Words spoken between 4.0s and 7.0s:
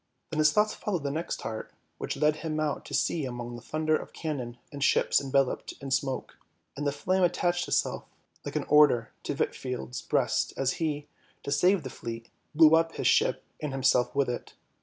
cannon and ships enveloped in smoke; and the